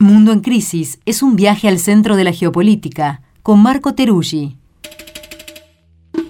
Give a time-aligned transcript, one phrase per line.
[0.00, 4.56] Mundo en Crisis es un viaje al centro de la geopolítica con Marco Teruggi.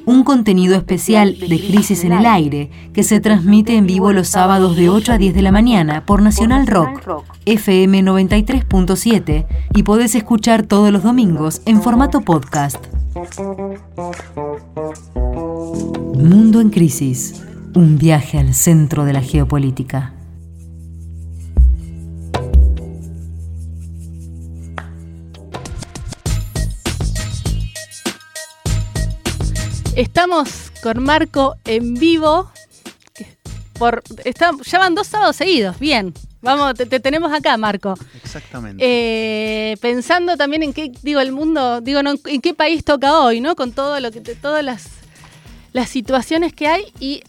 [0.06, 4.74] Un contenido especial de Crisis en el Aire que se transmite en vivo los sábados
[4.74, 10.66] de 8 a 10 de la mañana por Nacional Rock, FM 93.7 y podés escuchar
[10.66, 12.84] todos los domingos en formato podcast.
[16.18, 17.41] Mundo en Crisis,
[17.77, 20.14] un viaje al centro de la geopolítica.
[30.00, 32.50] Estamos con Marco en vivo.
[33.78, 34.02] Por,
[34.64, 36.14] ya van dos sábados seguidos, bien.
[36.40, 37.98] Vamos, te, tenemos acá, Marco.
[38.24, 38.82] Exactamente.
[38.82, 43.54] Eh, pensando también en qué, digo, el mundo, digo, en qué país toca hoy, ¿no?
[43.56, 44.86] Con todo lo que, todas las,
[45.74, 46.84] las situaciones que hay.
[46.98, 47.23] ¿Y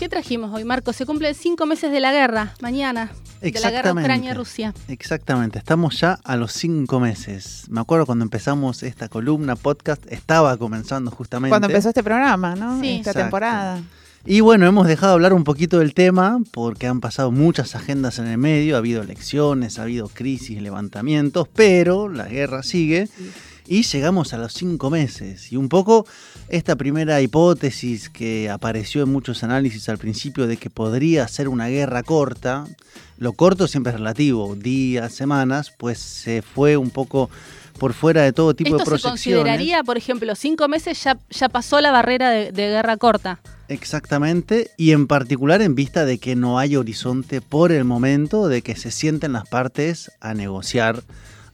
[0.00, 0.94] qué trajimos hoy, Marco?
[0.94, 4.72] Se cumplen cinco meses de la guerra, mañana de la guerra Ucrania-Rusia.
[4.88, 7.66] Exactamente, estamos ya a los cinco meses.
[7.68, 11.50] Me acuerdo cuando empezamos esta columna, podcast, estaba comenzando justamente.
[11.50, 12.80] Cuando empezó este programa, ¿no?
[12.80, 12.96] Sí.
[12.96, 13.82] Esta temporada.
[14.24, 18.26] Y bueno, hemos dejado hablar un poquito del tema porque han pasado muchas agendas en
[18.26, 23.10] el medio, ha habido elecciones, ha habido crisis, levantamientos, pero la guerra sigue.
[23.70, 25.52] Y llegamos a los cinco meses.
[25.52, 26.04] Y un poco
[26.48, 31.68] esta primera hipótesis que apareció en muchos análisis al principio de que podría ser una
[31.68, 32.66] guerra corta,
[33.18, 37.30] lo corto siempre es relativo, días, semanas, pues se fue un poco
[37.78, 39.20] por fuera de todo tipo de proyecciones.
[39.20, 43.38] se consideraría, por ejemplo, cinco meses ya, ya pasó la barrera de, de, guerra corta?
[43.68, 48.62] Exactamente, y en particular en vista de que no hay horizonte por el momento, de
[48.62, 51.04] que se sienten las partes a negociar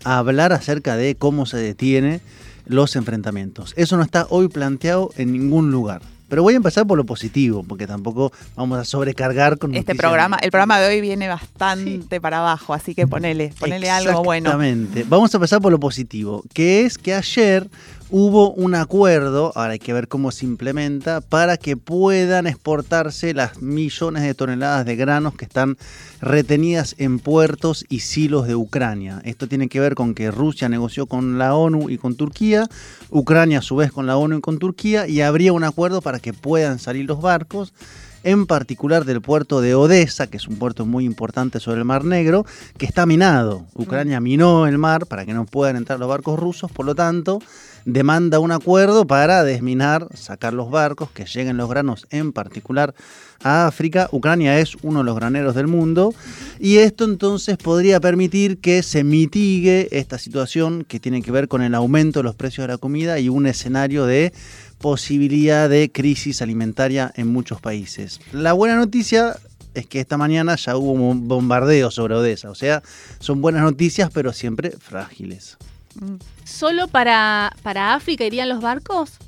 [0.06, 2.20] a hablar acerca de cómo se detiene
[2.64, 3.74] los enfrentamientos.
[3.76, 6.00] Eso no está hoy planteado en ningún lugar.
[6.28, 10.38] Pero voy a empezar por lo positivo, porque tampoco vamos a sobrecargar con este programa.
[10.42, 14.50] El programa de hoy viene bastante para abajo, así que ponele, ponele algo bueno.
[14.50, 15.04] Exactamente.
[15.08, 17.68] Vamos a empezar por lo positivo, que es que ayer
[18.10, 23.60] hubo un acuerdo, ahora hay que ver cómo se implementa, para que puedan exportarse las
[23.60, 25.76] millones de toneladas de granos que están
[26.20, 29.20] retenidas en puertos y silos de Ucrania.
[29.24, 32.68] Esto tiene que ver con que Rusia negoció con la ONU y con Turquía,
[33.10, 36.20] Ucrania a su vez con la ONU y con Turquía, y habría un acuerdo para
[36.20, 37.72] que puedan salir los barcos
[38.26, 42.04] en particular del puerto de Odessa, que es un puerto muy importante sobre el Mar
[42.04, 42.44] Negro,
[42.76, 43.66] que está minado.
[43.74, 47.40] Ucrania minó el mar para que no puedan entrar los barcos rusos, por lo tanto,
[47.86, 52.94] demanda un acuerdo para desminar, sacar los barcos, que lleguen los granos en particular
[53.42, 54.08] a África.
[54.10, 56.12] Ucrania es uno de los graneros del mundo
[56.58, 61.62] y esto entonces podría permitir que se mitigue esta situación que tiene que ver con
[61.62, 64.32] el aumento de los precios de la comida y un escenario de
[64.78, 68.20] posibilidad de crisis alimentaria en muchos países.
[68.32, 69.36] La buena noticia
[69.74, 72.82] es que esta mañana ya hubo un bombardeo sobre Odessa, o sea,
[73.20, 75.56] son buenas noticias pero siempre frágiles.
[76.44, 79.18] ¿Solo para, para África irían los barcos?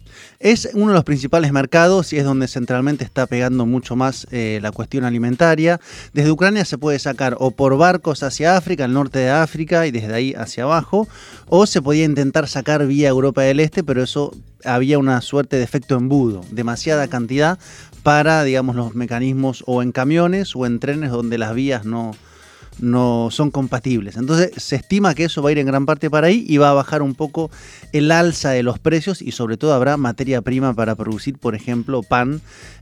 [0.40, 4.58] Es uno de los principales mercados y es donde centralmente está pegando mucho más eh,
[4.62, 5.80] la cuestión alimentaria.
[6.12, 9.90] Desde Ucrania se puede sacar o por barcos hacia África, al norte de África y
[9.90, 11.08] desde ahí hacia abajo,
[11.46, 14.34] o se podía intentar sacar vía Europa del Este, pero eso
[14.64, 17.58] había una suerte de efecto embudo, demasiada cantidad
[18.02, 22.14] para, digamos, los mecanismos o en camiones o en trenes donde las vías no,
[22.78, 24.16] no son compatibles.
[24.16, 26.70] Entonces se estima que eso va a ir en gran parte para ahí y va
[26.70, 27.50] a bajar un poco
[27.92, 32.02] el alza de los precios y sobre todo habrá materia prima para producir, por ejemplo,
[32.02, 32.40] pan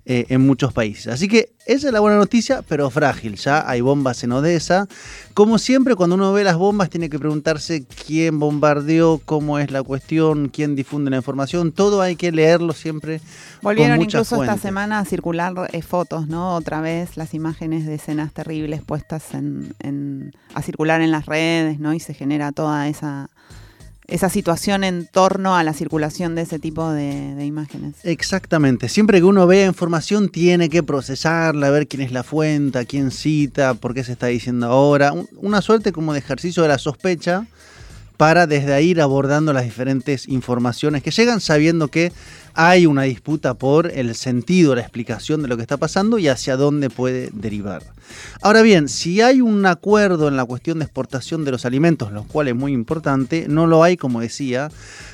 [0.09, 1.09] eh, en muchos países.
[1.09, 3.35] Así que esa es la buena noticia, pero frágil.
[3.35, 4.87] Ya hay bombas en Odessa.
[5.35, 9.83] Como siempre, cuando uno ve las bombas, tiene que preguntarse quién bombardeó, cómo es la
[9.83, 11.73] cuestión, quién difunde la información.
[11.73, 13.21] Todo hay que leerlo siempre.
[13.63, 16.55] Volvieron incluso esta semana a circular eh, fotos, ¿no?
[16.55, 19.75] Otra vez las imágenes de escenas terribles puestas en,
[20.55, 21.95] a circular en las redes, ¿no?
[21.95, 23.31] Y se genera toda esa
[24.09, 27.97] esa situación en torno a la circulación de ese tipo de, imágenes.
[28.05, 28.89] Exactamente.
[28.89, 33.75] Siempre que uno vea información tiene que procesarla, ver quién es la fuente, quién cita,
[33.75, 35.13] por qué se está diciendo ahora.
[35.37, 37.47] Una suerte como de ejercicio de la sospecha
[38.17, 42.13] para desde ahí ir abordando las diferentes informaciones que llegan sabiendo que
[42.57, 46.57] hay una disputa por el sentido, la explicación de lo que está pasando y hacia
[46.57, 47.83] dónde puede derivar.
[48.41, 52.25] Ahora bien, si hay un acuerdo en la cuestión de exportación de los alimentos, lo
[52.25, 54.71] cual es muy importante, no lo hay, como decía,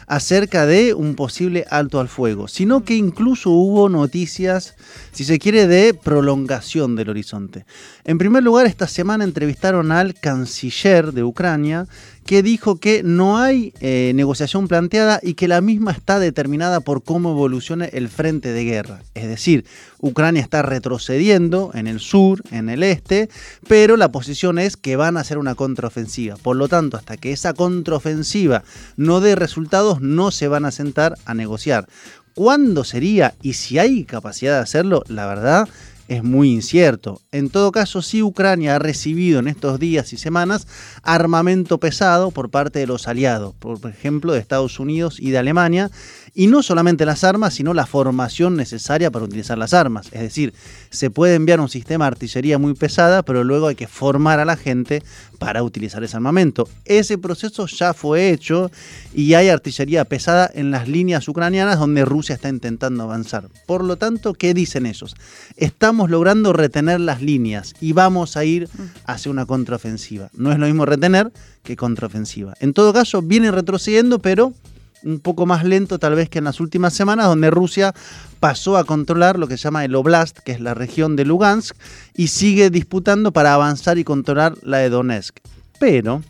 [0.07, 4.75] acerca de un posible alto al fuego, sino que incluso hubo noticias,
[5.13, 7.65] si se quiere, de prolongación del horizonte.
[8.05, 11.87] En primer lugar, esta semana entrevistaron al canciller de Ucrania,
[12.27, 17.03] que dijo que no hay eh, negociación planteada y que la misma está determinada por
[17.03, 19.03] cómo evolucione el frente de guerra.
[19.15, 19.65] Es decir,
[19.99, 23.29] Ucrania está retrocediendo en el sur, en el este,
[23.69, 26.37] pero la posición es que van a hacer una contraofensiva.
[26.37, 28.65] Por lo tanto, hasta que esa contraofensiva
[28.97, 31.89] no dé resultados, no se van a sentar a negociar.
[32.35, 33.35] ¿Cuándo sería?
[33.43, 35.69] Y si hay capacidad de hacerlo, la verdad
[36.09, 37.21] es muy incierto.
[37.31, 40.67] En todo caso, sí Ucrania ha recibido en estos días y semanas
[41.03, 45.91] armamento pesado por parte de los aliados, por ejemplo de Estados Unidos y de Alemania,
[46.35, 50.07] y no solamente las armas, sino la formación necesaria para utilizar las armas.
[50.13, 50.55] Es decir,
[50.91, 54.45] se puede enviar un sistema de artillería muy pesada, pero luego hay que formar a
[54.45, 55.03] la gente
[55.39, 56.69] para utilizar ese armamento.
[56.85, 58.71] Ese proceso ya fue hecho
[59.13, 63.49] y hay artillería pesada en las líneas ucranianas donde Rusia está intentando avanzar.
[63.67, 65.15] Por lo tanto, ¿qué dicen ellos?
[65.57, 68.69] Estamos logrando retener las líneas y vamos a ir
[69.05, 70.31] hacia una contraofensiva.
[70.33, 71.31] No es lo mismo retener
[71.63, 72.55] que contraofensiva.
[72.61, 74.55] En todo caso, vienen retrocediendo, pero
[75.05, 77.95] un poco más lento tal vez que en las últimas semanas, donde Rusia
[78.41, 81.77] pasó a controlar lo que se llama el Oblast, que es la región de Lugansk,
[82.15, 85.39] y sigue disputando para avanzar y controlar la de Donetsk.
[85.79, 86.23] Pero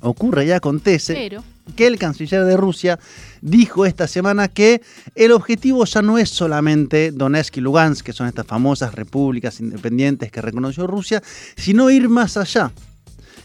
[0.00, 1.30] ocurre y acontece
[1.76, 2.98] que el canciller de Rusia
[3.40, 4.82] dijo esta semana que
[5.14, 10.30] el objetivo ya no es solamente Donetsk y Lugansk, que son estas famosas repúblicas independientes
[10.30, 11.22] que reconoció Rusia,
[11.56, 12.72] sino ir más allá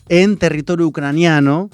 [0.10, 1.70] en territorio ucraniano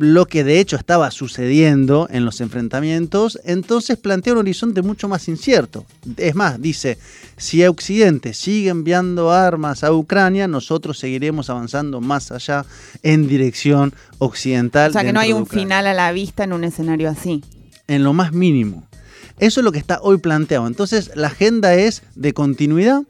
[0.00, 5.28] lo que de hecho estaba sucediendo en los enfrentamientos, entonces plantea un horizonte mucho más
[5.28, 5.84] incierto.
[6.16, 6.98] Es más, dice,
[7.36, 12.64] si Occidente sigue enviando armas a Ucrania, nosotros seguiremos avanzando más allá
[13.02, 14.90] en dirección occidental.
[14.90, 17.44] O sea que no hay un final a la vista en un escenario así.
[17.86, 18.86] En lo más mínimo.
[19.38, 20.66] Eso es lo que está hoy planteado.
[20.66, 23.02] Entonces la agenda es de continuidad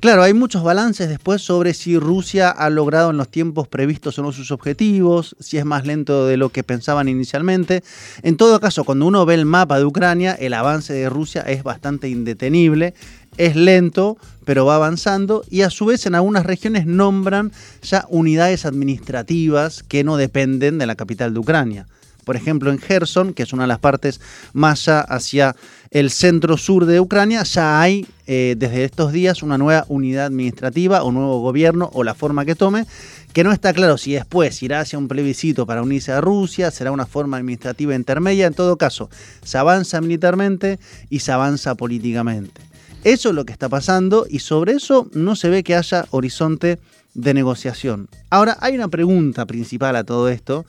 [0.00, 4.22] Claro, hay muchos balances después sobre si Rusia ha logrado en los tiempos previstos o
[4.22, 7.84] no sus objetivos, si es más lento de lo que pensaban inicialmente.
[8.22, 11.62] En todo caso, cuando uno ve el mapa de Ucrania, el avance de Rusia es
[11.64, 12.94] bastante indetenible,
[13.36, 14.16] es lento,
[14.46, 17.52] pero va avanzando y a su vez en algunas regiones nombran
[17.82, 21.86] ya unidades administrativas que no dependen de la capital de Ucrania.
[22.24, 24.20] Por ejemplo, en Gerson, que es una de las partes
[24.52, 25.56] más hacia
[25.90, 31.02] el centro sur de Ucrania, ya hay eh, desde estos días una nueva unidad administrativa
[31.02, 32.86] o nuevo gobierno o la forma que tome,
[33.32, 36.92] que no está claro si después irá hacia un plebiscito para unirse a Rusia, será
[36.92, 39.10] una forma administrativa intermedia, en todo caso,
[39.42, 40.78] se avanza militarmente
[41.08, 42.60] y se avanza políticamente.
[43.02, 46.78] Eso es lo que está pasando y sobre eso no se ve que haya horizonte
[47.14, 48.08] de negociación.
[48.28, 50.66] Ahora, hay una pregunta principal a todo esto,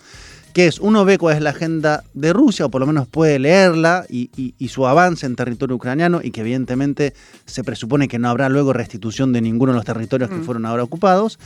[0.53, 3.39] que es, uno ve cuál es la agenda de Rusia, o por lo menos puede
[3.39, 7.13] leerla, y, su avance en territorio ucraniano, y que evidentemente
[7.45, 10.43] se presupone que no habrá luego restitución de ninguno de los territorios que mm.
[10.43, 11.39] fueron ahora ocupados.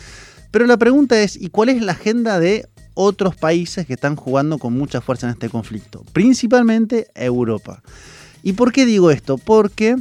[0.52, 4.58] Pero la pregunta es, ¿y cuál es la agenda de otros países que están jugando
[4.58, 6.04] con mucha fuerza en este conflicto?
[6.14, 7.82] Principalmente Europa.
[8.44, 9.38] ¿Y por qué digo esto?
[9.38, 9.98] Porque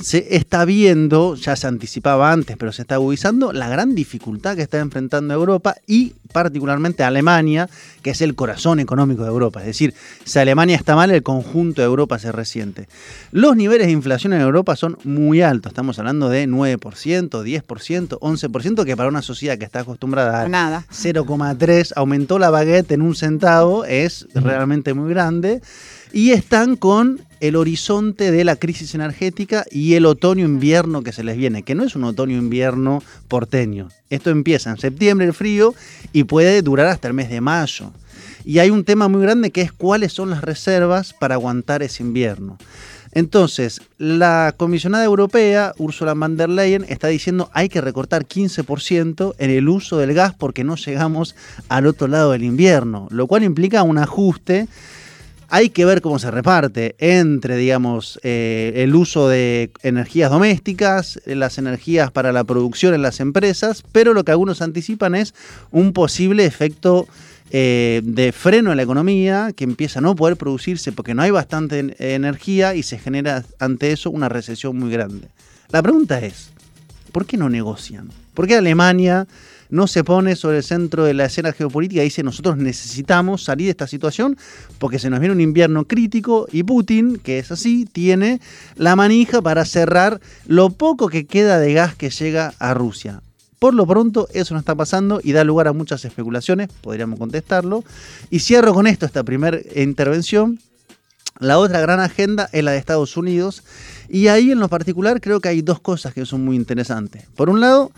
[0.00, 4.62] se está viendo, ya se anticipaba antes, pero se está agudizando la gran dificultad que
[4.62, 7.68] está enfrentando Europa y particularmente Alemania,
[8.02, 9.60] que es el corazón económico de Europa.
[9.60, 9.94] Es decir,
[10.24, 12.86] si Alemania está mal, el conjunto de Europa se resiente.
[13.32, 15.70] Los niveles de inflación en Europa son muy altos.
[15.70, 20.84] Estamos hablando de 9%, 10%, 11%, que para una sociedad que está acostumbrada a Nada.
[20.92, 25.62] 0,3 aumentó la baguette en un centavo, es realmente muy grande
[26.12, 31.36] y están con el horizonte de la crisis energética y el otoño-invierno que se les
[31.36, 33.88] viene, que no es un otoño-invierno porteño.
[34.10, 35.74] Esto empieza en septiembre el frío
[36.12, 37.92] y puede durar hasta el mes de mayo.
[38.44, 42.02] Y hay un tema muy grande que es cuáles son las reservas para aguantar ese
[42.02, 42.56] invierno.
[43.12, 49.50] Entonces, la comisionada europea, Ursula von der Leyen, está diciendo hay que recortar 15% en
[49.50, 51.34] el uso del gas porque no llegamos
[51.68, 54.68] al otro lado del invierno, lo cual implica un ajuste
[55.48, 61.56] hay que ver cómo se reparte entre, digamos, eh, el uso de energías domésticas, las
[61.56, 65.34] energías para la producción en las empresas, pero lo que algunos anticipan es
[65.70, 67.08] un posible efecto
[67.50, 71.30] eh, de freno en la economía que empieza a no poder producirse porque no hay
[71.30, 75.28] bastante energía y se genera ante eso una recesión muy grande.
[75.70, 76.50] La pregunta es,
[77.10, 78.10] ¿por qué no negocian?
[78.34, 79.26] ¿Por qué Alemania
[79.70, 83.66] no se pone sobre el centro de la escena geopolítica y dice nosotros necesitamos salir
[83.66, 84.36] de esta situación
[84.78, 88.40] porque se nos viene un invierno crítico y Putin, que es así, tiene
[88.76, 93.22] la manija para cerrar lo poco que queda de gas que llega a Rusia.
[93.58, 97.82] Por lo pronto eso no está pasando y da lugar a muchas especulaciones, podríamos contestarlo.
[98.30, 100.60] Y cierro con esto esta primera intervención.
[101.40, 103.62] La otra gran agenda es la de Estados Unidos
[104.08, 107.26] y ahí en lo particular creo que hay dos cosas que son muy interesantes.
[107.36, 107.92] Por un lado,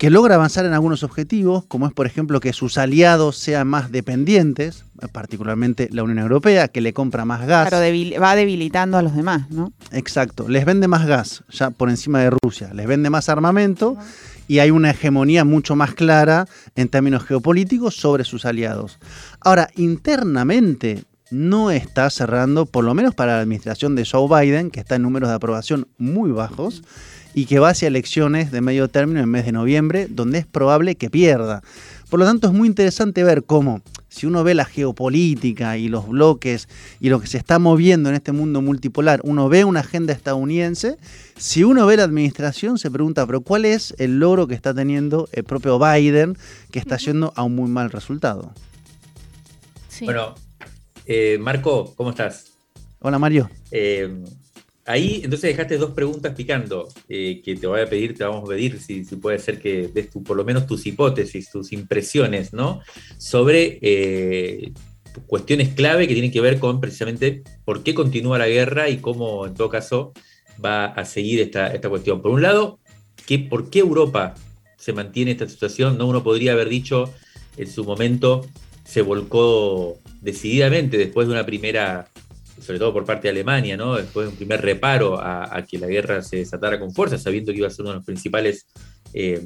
[0.00, 3.92] que logra avanzar en algunos objetivos, como es por ejemplo que sus aliados sean más
[3.92, 7.68] dependientes, particularmente la Unión Europea, que le compra más gas.
[7.68, 7.84] Claro,
[8.18, 9.74] va debilitando a los demás, ¿no?
[9.92, 13.98] Exacto, les vende más gas, ya por encima de Rusia, les vende más armamento
[14.48, 18.98] y hay una hegemonía mucho más clara en términos geopolíticos sobre sus aliados.
[19.38, 24.80] Ahora, internamente no está cerrando, por lo menos para la administración de Joe Biden, que
[24.80, 26.82] está en números de aprobación muy bajos
[27.34, 30.96] y que va hacia elecciones de medio término en mes de noviembre, donde es probable
[30.96, 31.62] que pierda.
[32.08, 36.08] Por lo tanto, es muy interesante ver cómo, si uno ve la geopolítica y los
[36.08, 36.68] bloques
[36.98, 40.96] y lo que se está moviendo en este mundo multipolar, uno ve una agenda estadounidense,
[41.36, 45.28] si uno ve la administración, se pregunta, pero ¿cuál es el logro que está teniendo
[45.32, 46.36] el propio Biden,
[46.72, 48.52] que está yendo a un muy mal resultado?
[50.02, 50.34] Bueno,
[51.06, 52.52] eh, Marco, ¿cómo estás?
[53.00, 53.48] Hola Mario.
[53.70, 54.24] Eh,
[54.86, 58.52] Ahí entonces dejaste dos preguntas picando eh, que te voy a pedir, te vamos a
[58.52, 62.80] pedir si, puede ser que des por lo menos tus hipótesis, tus impresiones, ¿no?
[63.18, 64.72] Sobre eh,
[65.26, 69.46] cuestiones clave que tienen que ver con precisamente por qué continúa la guerra y cómo
[69.46, 70.12] en todo caso
[70.64, 72.22] va a seguir esta, esta cuestión.
[72.22, 72.78] Por un lado,
[73.26, 74.34] ¿qué, ¿por qué Europa
[74.76, 75.98] se mantiene esta situación?
[75.98, 76.06] ¿no?
[76.06, 77.12] Uno podría haber dicho
[77.56, 78.46] en su momento
[78.84, 82.08] se volcó decididamente después de una primera
[82.60, 83.96] sobre todo por parte de Alemania, ¿no?
[83.96, 87.58] después de un primer reparo a, que la guerra se desatara con fuerza, sabiendo que
[87.58, 88.66] iba a ser uno de los principales,
[89.14, 89.40] eh,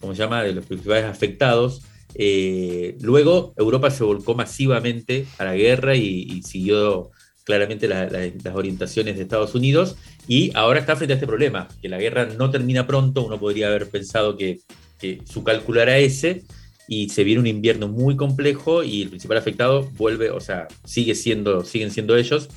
[0.00, 1.82] ¿cómo se llama?, de los principales afectados.
[2.14, 7.10] Eh, luego Europa se volcó masivamente a la guerra y, siguió
[7.44, 11.98] claramente las orientaciones de Estados Unidos y ahora está frente a este problema, que la
[11.98, 14.60] guerra no termina pronto, uno podría haber pensado que,
[14.98, 16.44] que su cálculo era ese,
[16.88, 21.14] y se viene un invierno muy complejo y el principal afectado vuelve, o sea, sigue
[21.14, 22.48] siendo, siguen siendo ellos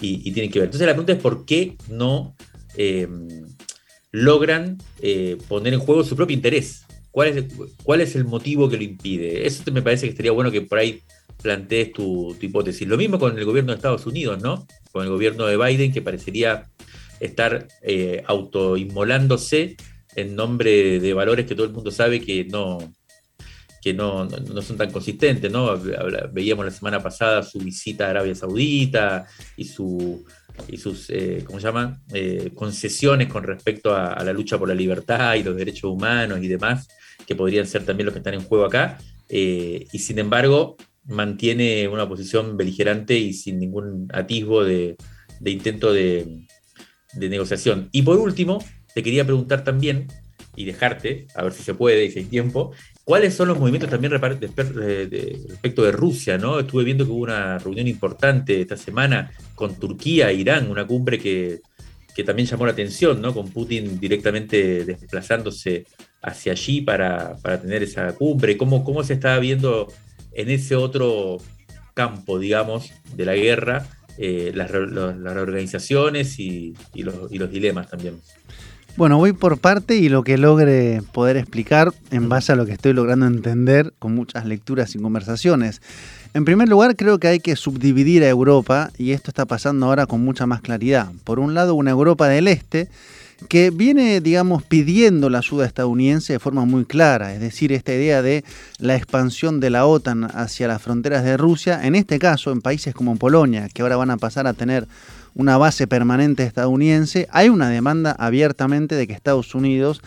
[0.00, 0.66] y, tienen que ver.
[0.66, 2.34] Entonces la pregunta es por qué no
[2.76, 3.08] eh,
[4.10, 6.84] logran eh, poner en juego su propio interés.
[7.10, 7.44] ¿Cuál es,
[7.82, 9.46] ¿Cuál es el motivo que lo impide?
[9.46, 11.00] Eso me parece que estaría bueno que por ahí
[11.42, 12.88] plantees tu, hipótesis.
[12.88, 14.66] Lo mismo con el gobierno de Estados Unidos, ¿no?
[14.90, 16.70] Con el gobierno de Biden, que parecería
[17.20, 19.76] estar eh, autoinmolándose
[20.16, 22.78] en nombre de valores que todo el mundo sabe que no,
[23.84, 24.26] que no,
[24.62, 25.78] son tan consistentes, ¿no?
[26.32, 29.26] Veíamos la semana pasada su visita a Arabia Saudita
[29.58, 30.24] y, su,
[30.68, 32.00] y sus, eh, ¿cómo llama?
[32.14, 36.48] Eh, concesiones con respecto a, la lucha por la libertad y los derechos humanos y
[36.48, 36.88] demás,
[37.26, 38.96] que podrían ser también los que están en juego acá.
[39.28, 44.96] Eh, y sin embargo, mantiene una posición beligerante y sin ningún atisbo de,
[45.44, 46.46] intento de,
[47.12, 47.90] de negociación.
[47.92, 48.64] Y por último,
[48.94, 50.06] te quería preguntar también,
[50.56, 52.72] y dejarte, a ver si se puede y si hay tiempo,
[53.04, 56.38] ¿Cuáles son los movimientos también respecto de Rusia?
[56.38, 56.58] ¿no?
[56.58, 61.18] Estuve viendo que hubo una reunión importante esta semana con Turquía e Irán, una cumbre
[61.18, 61.60] que,
[62.24, 63.34] también llamó la atención, ¿no?
[63.34, 65.84] con Putin directamente desplazándose
[66.22, 68.56] hacia allí para, tener esa cumbre.
[68.56, 69.92] ¿Cómo, ¿Cómo se está viendo
[70.32, 71.36] en ese otro
[71.92, 78.18] campo, digamos, de la guerra, eh, las, organizaciones y, los, y los dilemas también?
[78.96, 82.70] Bueno, voy por parte y lo que logre poder explicar en base a lo que
[82.70, 85.82] estoy logrando entender con muchas lecturas y conversaciones.
[86.32, 90.06] En primer lugar, creo que hay que subdividir a Europa y esto está pasando ahora
[90.06, 91.10] con mucha más claridad.
[91.24, 92.88] Por un lado, una Europa del Este
[93.48, 98.22] que viene, digamos, pidiendo la ayuda estadounidense de forma muy clara, es decir, esta idea
[98.22, 98.44] de
[98.78, 102.94] la expansión de la OTAN hacia las fronteras de Rusia, en este caso en países
[102.94, 104.86] como Polonia, que ahora van a pasar a tener
[105.34, 110.00] una base permanente estadounidense, hay una demanda abiertamente de que Estados Unidos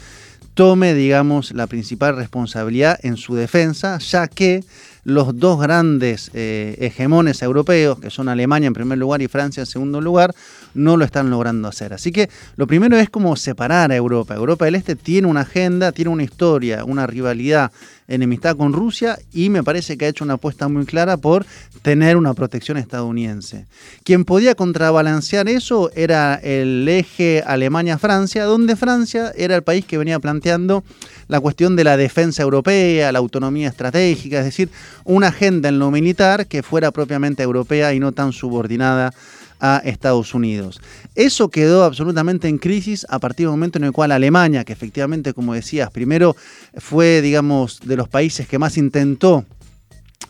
[0.53, 4.63] tome, digamos, la principal responsabilidad en su defensa, ya que
[5.03, 9.67] los dos grandes eh, hegemones europeos, que son Alemania en primer lugar y Francia en
[9.67, 10.33] segundo lugar,
[10.73, 11.93] no lo están logrando hacer.
[11.93, 14.35] Así que lo primero es como separar a Europa.
[14.35, 17.71] Europa del Este tiene una agenda, tiene una historia, una rivalidad,
[18.07, 21.45] enemistad con Rusia y me parece que ha hecho una apuesta muy clara por
[21.81, 23.65] tener una protección estadounidense.
[24.03, 30.19] Quien podía contrabalancear eso era el eje Alemania-Francia, donde Francia era el país que venía
[30.19, 30.83] planteando
[31.27, 34.69] la cuestión de la defensa europea, la autonomía estratégica, es decir,
[35.03, 39.13] una agenda en lo militar que fuera propiamente europea y no tan subordinada
[39.59, 40.81] a Estados Unidos.
[41.15, 45.33] Eso quedó absolutamente en crisis a partir del momento en el cual Alemania, que efectivamente,
[45.33, 46.35] como decías, primero
[46.77, 49.45] fue, digamos, de los países que más intentó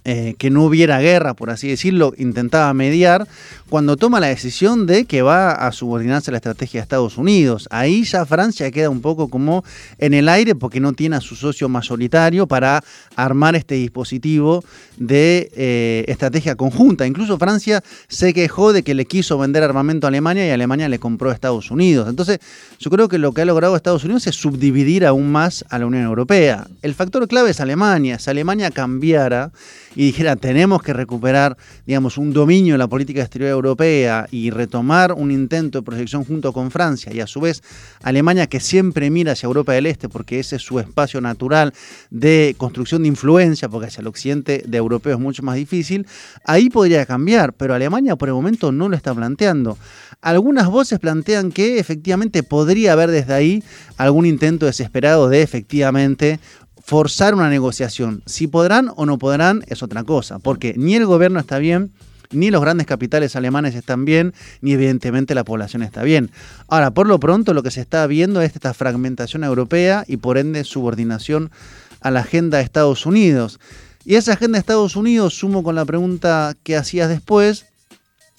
[0.10, 3.28] eh, que no hubiera guerra, por así decirlo, intentaba mediar,
[3.68, 7.68] cuando toma la decisión de que va a subordinarse a la estrategia de Estados Unidos.
[7.72, 9.66] Ahí ya Francia queda un poco como
[9.98, 12.86] en el aire porque no tiene a su socio mayoritario para
[13.18, 14.64] armar este dispositivo
[14.96, 17.06] de eh, estrategia conjunta.
[17.06, 21.00] Incluso Francia se quejó de que le quiso vender armamento a Alemania y Alemania le
[21.00, 22.08] compró a Estados Unidos.
[22.08, 22.40] Entonces,
[22.80, 25.86] yo creo que lo que ha logrado Estados Unidos es subdividir aún más a la
[25.86, 26.66] Unión Europea.
[26.82, 28.20] El factor clave es Alemania.
[28.20, 29.52] Si Alemania cambiara
[29.96, 35.14] y dijera tenemos que recuperar, digamos, un dominio de la política exterior europea y retomar
[35.14, 37.62] un intento de proyección junto con Francia y a su vez
[38.04, 41.74] Alemania que siempre mira hacia Europa del Este porque ese es su espacio natural
[42.10, 46.08] de construcción de influencia, porque hacia el occidente de europeo es mucho más difícil,
[46.44, 49.78] ahí podría cambiar, pero Alemania por el momento no lo está planteando.
[50.22, 53.64] Algunas voces plantean que efectivamente podría haber desde ahí
[53.98, 56.40] algún intento desesperado de efectivamente
[56.88, 58.24] forzar una negociación.
[58.26, 61.92] Si podrán o no podrán es otra cosa, porque ni el gobierno está bien,
[62.32, 66.32] ni los grandes capitales alemanes están bien, ni evidentemente la población está bien.
[66.70, 70.38] Ahora, por lo pronto lo que se está viendo es esta fragmentación europea y por
[70.38, 71.52] ende subordinación
[72.00, 73.60] a la agenda de Estados Unidos.
[74.06, 77.66] Y esa agenda de Estados Unidos, sumo con la pregunta que hacías después,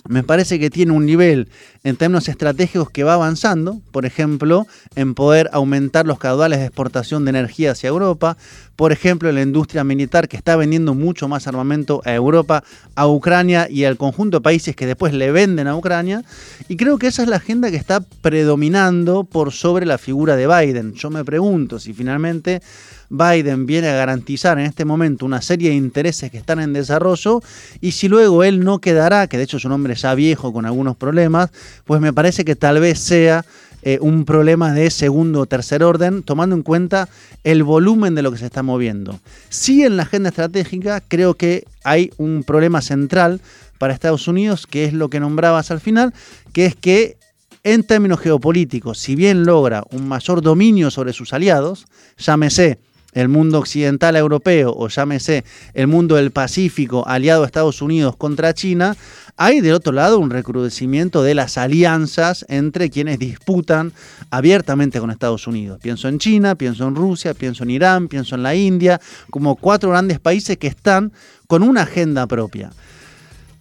[0.09, 1.49] me parece que tiene un nivel
[1.85, 7.25] en términos estratégicos que va avanzando, por ejemplo, en poder aumentar los caudales de exportación
[7.25, 8.38] de energía hacia Europa,
[8.75, 13.07] por ejemplo, en la industria militar que está vendiendo mucho más armamento a Europa, a
[13.07, 16.25] Ucrania y al conjunto de países que después le venden a Ucrania,
[16.69, 20.47] y creo que esa es la agenda que está predominando por sobre la figura de
[20.47, 20.95] Biden.
[20.95, 22.62] Yo me pregunto si finalmente
[23.11, 27.43] Biden viene a garantizar en este momento una serie de intereses que están en desarrollo
[27.81, 30.67] y si luego él no quedará, que de hecho es un hombre ya viejo con
[30.67, 31.50] algunos problemas,
[31.85, 33.45] pues me parece que tal vez sea
[33.83, 37.09] eh, un problema de segundo o tercer orden, tomando en cuenta
[37.45, 39.19] el volumen de lo que se está moviendo.
[39.49, 43.41] Sí en la agenda estratégica creo que hay un problema central
[43.79, 46.12] para Estados Unidos, que es lo que nombrabas al final,
[46.53, 47.17] que es que
[47.62, 51.87] en términos geopolíticos, si bien logra un mayor dominio sobre sus aliados,
[52.17, 52.79] llámese
[53.12, 58.55] el mundo occidental europeo o llámese el mundo del Pacífico aliado a Estados Unidos contra
[58.55, 58.97] China,
[59.37, 63.93] hay del otro lado un recrudecimiento de las alianzas entre quienes disputan
[64.31, 65.79] abiertamente con Estados Unidos.
[65.81, 69.00] Pienso en China, pienso en Rusia, pienso en Irán, pienso en la India,
[69.31, 71.12] como cuatro grandes países que están
[71.47, 72.71] con una agenda propia.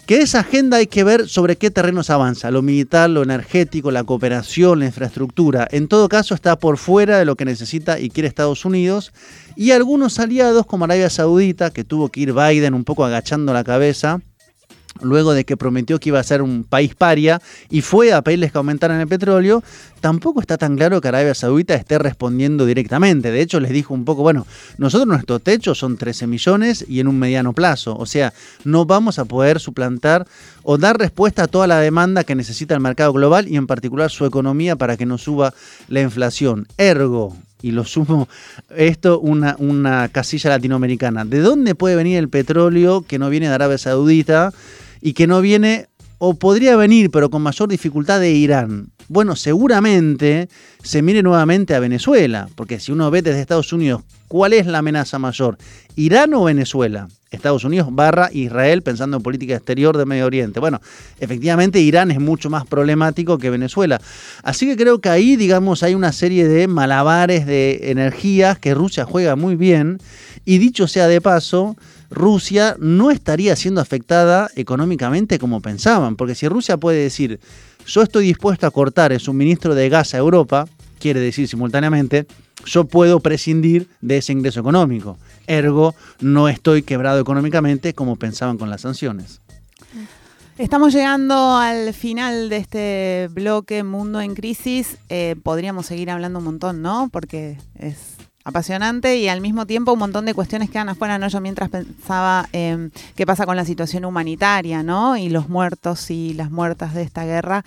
[0.08, 4.06] Que esa agenda hay que ver sobre qué terrenos avanza, lo militar, lo energético, la
[4.06, 5.68] cooperación, la infraestructura.
[5.70, 9.12] En todo caso está por fuera de lo que necesita y quiere Estados Unidos.
[9.58, 13.66] Y algunos aliados como Arabia Saudita, que tuvo que ir Biden un poco agachando la
[13.66, 14.22] cabeza,
[15.02, 18.52] luego de que prometió que iba a ser un país paria y fue a pedirles
[18.52, 19.64] que aumentaran el petróleo,
[20.02, 23.32] tampoco está tan claro que Arabia Saudita esté respondiendo directamente.
[23.32, 24.46] De hecho, les dijo un poco, bueno,
[24.78, 27.96] nosotros nuestro techo son 13 millones y en un mediano plazo.
[27.98, 28.34] O sea,
[28.64, 30.28] no vamos a poder suplantar
[30.64, 34.12] o dar respuesta a toda la demanda que necesita el mercado global y en particular
[34.12, 35.54] su economía para que no suba
[35.88, 36.68] la inflación.
[36.78, 38.28] Ergo, y lo sumo,
[38.76, 41.26] esto una, una casilla latinoamericana.
[41.26, 44.54] ¿De dónde puede venir el petróleo que no viene de Arabia Saudita?
[45.02, 45.88] Y que no viene
[46.20, 48.92] o podría venir, pero con mayor dificultad de Irán.
[49.10, 50.50] Bueno, seguramente
[50.84, 54.80] se mire nuevamente a Venezuela, porque si uno ve desde Estados Unidos, ¿cuál es la
[54.80, 55.58] amenaza mayor?
[55.96, 57.08] ¿Irán o Venezuela?
[57.30, 60.60] Estados Unidos barra Israel pensando en política exterior de Medio Oriente.
[60.60, 60.82] Bueno,
[61.20, 64.02] efectivamente Irán es mucho más problemático que Venezuela.
[64.44, 69.06] Así que creo que ahí, digamos, hay una serie de malabares de energías que Rusia
[69.06, 70.00] juega muy bien.
[70.46, 71.76] Y dicho sea de paso,
[72.10, 77.40] Rusia no estaría siendo afectada económicamente como pensaban, porque si Rusia puede decir,
[77.86, 80.68] yo estoy dispuesto a cortar el suministro de gas a Europa,
[81.00, 82.28] quiere decir simultáneamente,
[82.66, 85.18] yo puedo prescindir de ese ingreso económico.
[85.46, 89.42] Ergo, no estoy quebrado económicamente como pensaban con las sanciones.
[90.58, 94.98] Estamos llegando al final de este bloque Mundo en Crisis.
[95.08, 97.10] Eh, podríamos seguir hablando un montón, ¿no?
[97.12, 98.17] Porque es
[98.48, 101.28] apasionante y al mismo tiempo un montón de cuestiones quedan afuera, ¿no?
[101.28, 105.18] Yo mientras pensaba eh, qué pasa con la situación humanitaria, ¿no?
[105.18, 107.66] Y los muertos y las muertas de esta guerra.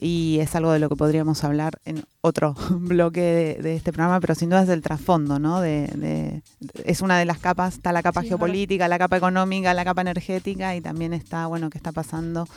[0.00, 4.34] Y es algo de lo que podríamos hablar en otro bloque de, este programa, pero
[4.34, 5.60] sin duda es del trasfondo, ¿no?
[5.60, 6.42] De,
[6.84, 10.74] es una de las capas, está la capa geopolítica, la capa económica, la capa energética
[10.74, 12.48] y también está, bueno, qué está pasando,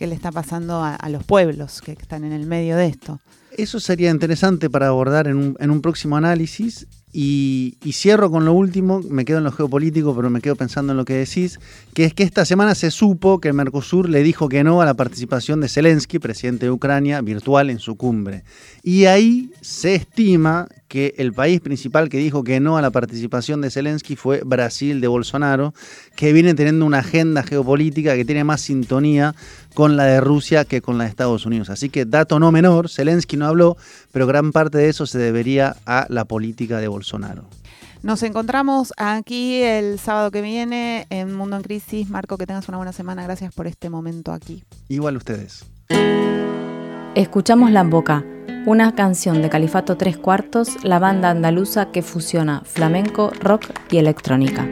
[0.00, 3.20] qué le está pasando a los pueblos que están en el medio de esto.
[3.54, 6.86] Eso sería interesante para abordar en un, próximo análisis.
[7.12, 10.96] Y, cierro con lo último, me quedo en lo geopolítico, pero me quedo pensando en
[10.96, 11.60] lo que decís,
[11.92, 14.86] que es que esta semana se supo que el Mercosur le dijo que no a
[14.86, 18.42] la participación de Zelensky, presidente de Ucrania, virtual en su cumbre.
[18.82, 23.60] Y ahí se estima que el país principal que dijo que no a la participación
[23.60, 25.72] de Zelensky fue Brasil de Bolsonaro,
[26.16, 29.36] que viene teniendo una agenda geopolítica que tiene más sintonía
[29.74, 31.70] con la de Rusia que con la de Estados Unidos.
[31.70, 33.76] Así que dato no menor, Zelensky no habló,
[34.10, 37.44] pero gran parte de eso se debería a la política de Bolsonaro.
[38.02, 42.08] Nos encontramos aquí el sábado que viene en Mundo en Crisis.
[42.10, 43.22] Marco, que tengas una buena semana.
[43.22, 44.64] Gracias por este momento aquí.
[44.88, 45.66] Igual ustedes.
[47.14, 48.24] Escuchamos La Boca,
[48.66, 54.68] una canción de Califato Tres Cuartos, la banda andaluza que fusiona flamenco, rock y electrónica.